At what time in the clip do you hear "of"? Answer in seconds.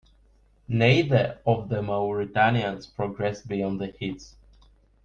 1.45-1.69